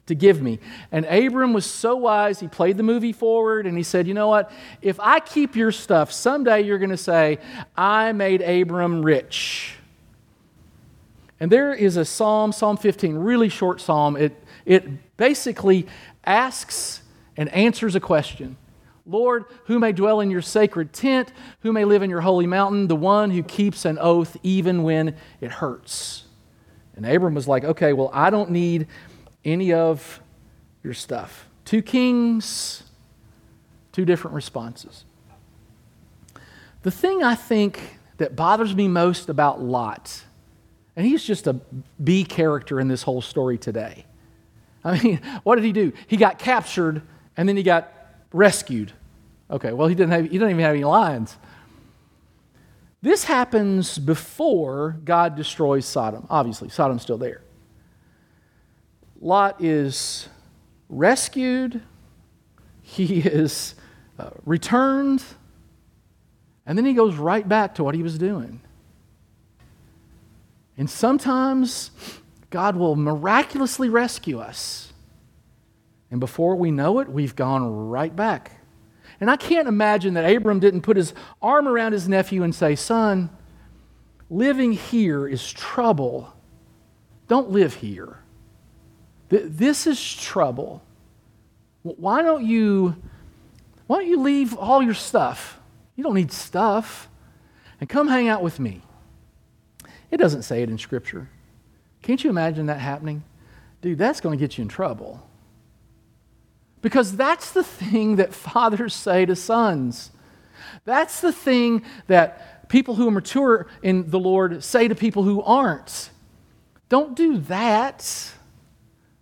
[0.09, 0.59] to give me.
[0.91, 4.27] And Abram was so wise, he played the movie forward and he said, You know
[4.27, 4.51] what?
[4.81, 7.39] If I keep your stuff, someday you're going to say,
[7.75, 9.75] I made Abram rich.
[11.39, 14.17] And there is a psalm, Psalm 15, really short psalm.
[14.17, 14.35] It,
[14.65, 15.87] it basically
[16.25, 17.01] asks
[17.37, 18.57] and answers a question
[19.05, 21.33] Lord, who may dwell in your sacred tent?
[21.61, 22.87] Who may live in your holy mountain?
[22.87, 26.25] The one who keeps an oath even when it hurts.
[26.95, 28.87] And Abram was like, okay, well, I don't need
[29.45, 30.21] any of
[30.83, 31.47] your stuff.
[31.65, 32.83] Two kings,
[33.91, 35.05] two different responses.
[36.81, 40.23] The thing I think that bothers me most about Lot,
[40.95, 41.53] and he's just a
[42.03, 44.05] B character in this whole story today.
[44.83, 45.93] I mean, what did he do?
[46.07, 47.01] He got captured
[47.35, 47.91] and then he got
[48.31, 48.93] rescued.
[49.51, 51.35] Okay, well, he didn't, have, he didn't even have any lines.
[53.01, 56.27] This happens before God destroys Sodom.
[56.29, 57.41] Obviously, Sodom's still there.
[59.19, 60.29] Lot is
[60.87, 61.81] rescued,
[62.81, 63.75] he is
[64.17, 65.23] uh, returned,
[66.65, 68.61] and then he goes right back to what he was doing.
[70.77, 71.91] And sometimes
[72.49, 74.93] God will miraculously rescue us.
[76.09, 78.59] And before we know it, we've gone right back.
[79.19, 82.75] And I can't imagine that Abram didn't put his arm around his nephew and say,
[82.75, 83.29] Son,
[84.29, 86.33] living here is trouble.
[87.27, 88.19] Don't live here.
[89.29, 90.81] This is trouble.
[91.83, 92.95] Why don't you
[93.87, 95.59] why don't you leave all your stuff?
[95.95, 97.09] You don't need stuff.
[97.79, 98.81] And come hang out with me.
[100.11, 101.27] It doesn't say it in Scripture.
[102.03, 103.23] Can't you imagine that happening?
[103.81, 105.27] Dude, that's going to get you in trouble.
[106.81, 110.11] Because that's the thing that fathers say to sons.
[110.85, 115.41] That's the thing that people who are mature in the Lord say to people who
[115.41, 116.11] aren't.
[116.89, 118.33] Don't do that.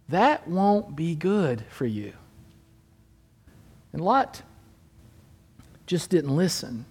[0.10, 2.14] That won't be good for you.
[3.92, 4.42] And Lot
[5.86, 6.86] just didn't listen.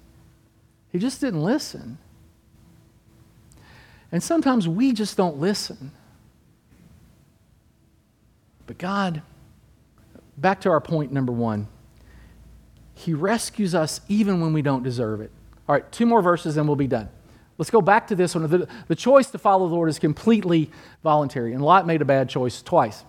[0.90, 1.98] He just didn't listen.
[4.12, 5.92] And sometimes we just don't listen.
[8.66, 9.22] But God,
[10.36, 11.68] back to our point number one,
[12.94, 15.30] He rescues us even when we don't deserve it.
[15.68, 17.08] All right, two more verses and we'll be done.
[17.58, 18.48] Let's go back to this one.
[18.48, 20.70] The, the choice to follow the Lord is completely
[21.02, 23.04] voluntary, and Lot made a bad choice twice.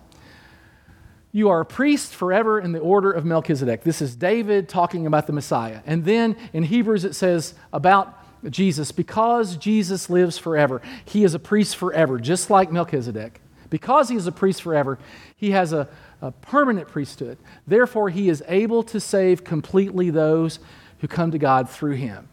[1.30, 3.82] You are a priest forever in the order of Melchizedek.
[3.82, 5.80] This is David talking about the Messiah.
[5.84, 8.14] And then in Hebrews it says about
[8.48, 13.40] Jesus, because Jesus lives forever, he is a priest forever, just like Melchizedek.
[13.68, 14.98] Because he is a priest forever,
[15.36, 15.88] he has a,
[16.22, 17.36] a permanent priesthood.
[17.66, 20.58] Therefore, he is able to save completely those
[21.00, 22.28] who come to God through him.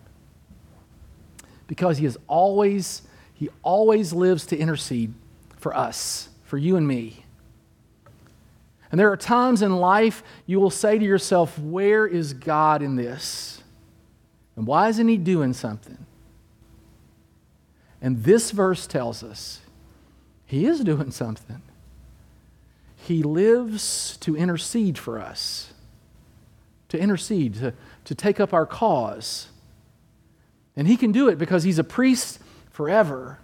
[1.68, 3.01] Because he is always,
[3.34, 5.13] he always lives to intercede
[5.57, 7.26] for us, for you and me.
[8.91, 12.95] And there are times in life you will say to yourself, Where is God in
[12.95, 13.61] this?
[14.55, 15.97] And why isn't He doing something?
[18.01, 19.61] And this verse tells us
[20.45, 21.61] He is doing something.
[22.95, 25.74] He lives to intercede for us,
[26.89, 27.74] to intercede, to,
[28.05, 29.47] to take up our cause.
[30.76, 33.39] And He can do it because He's a priest forever.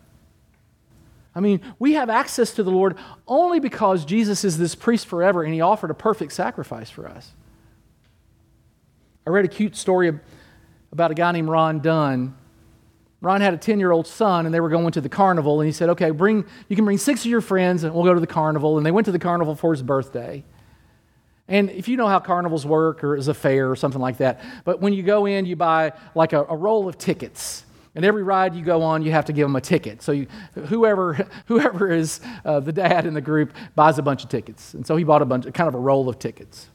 [1.34, 5.44] I mean, we have access to the Lord only because Jesus is this priest forever
[5.44, 7.32] and he offered a perfect sacrifice for us.
[9.26, 10.20] I read a cute story
[10.92, 12.36] about a guy named Ron Dunn.
[13.22, 15.68] Ron had a 10 year old son and they were going to the carnival and
[15.68, 18.20] he said, Okay, bring, you can bring six of your friends and we'll go to
[18.20, 18.78] the carnival.
[18.78, 20.44] And they went to the carnival for his birthday.
[21.52, 24.40] And if you know how carnivals work or is a fair or something like that,
[24.64, 27.66] but when you go in, you buy like a, a roll of tickets.
[27.94, 30.02] And every ride you go on, you have to give them a ticket.
[30.02, 34.30] So you, whoever, whoever is uh, the dad in the group buys a bunch of
[34.30, 34.74] tickets.
[34.74, 36.70] And so he bought a bunch, kind of a roll of tickets.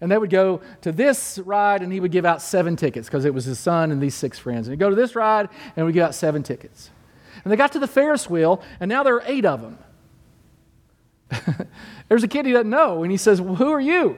[0.00, 3.26] And they would go to this ride, and he would give out seven tickets because
[3.26, 4.66] it was his son and these six friends.
[4.66, 6.90] And he'd go to this ride, and we give out seven tickets.
[7.44, 9.76] And they got to the Ferris wheel, and now there are eight of them.
[12.08, 14.16] There's a kid he doesn't know, and he says, well, Who are you?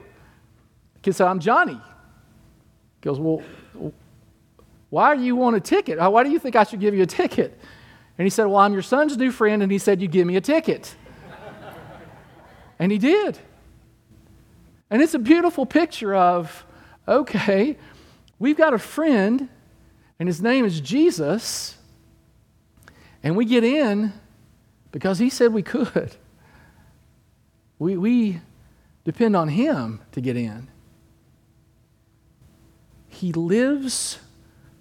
[0.95, 1.75] The kid said, I'm Johnny.
[1.75, 3.43] He goes, Well,
[4.91, 5.99] why do you want a ticket?
[5.99, 7.59] Why do you think I should give you a ticket?
[8.19, 10.37] And he said, Well, I'm your son's new friend, and he said, You give me
[10.37, 10.95] a ticket.
[12.79, 13.39] and he did.
[14.91, 16.65] And it's a beautiful picture of
[17.09, 17.77] okay,
[18.39, 19.49] we've got a friend,
[20.19, 21.77] and his name is Jesus,
[23.23, 24.13] and we get in
[24.91, 26.17] because he said we could.
[27.79, 28.41] We, we
[29.05, 30.69] depend on him to get in.
[33.09, 34.19] He lives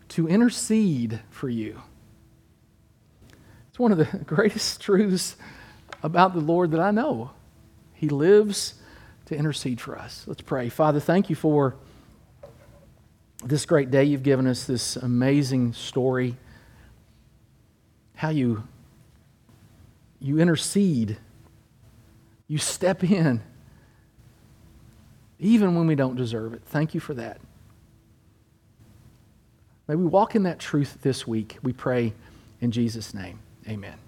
[0.09, 1.81] to intercede for you.
[3.69, 5.35] It's one of the greatest truths
[6.01, 7.31] about the Lord that I know.
[7.93, 8.75] He lives
[9.25, 10.23] to intercede for us.
[10.27, 10.69] Let's pray.
[10.69, 11.75] Father, thank you for
[13.43, 16.35] this great day you've given us, this amazing story.
[18.15, 18.63] How you
[20.19, 21.17] you intercede,
[22.47, 23.41] you step in,
[25.39, 26.61] even when we don't deserve it.
[26.65, 27.39] Thank you for that.
[29.87, 31.57] May we walk in that truth this week.
[31.61, 32.13] We pray
[32.61, 33.39] in Jesus' name.
[33.67, 34.04] Amen.